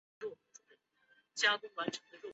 [0.19, 0.61] 这可以用高斯
[1.35, 2.21] 算法验证。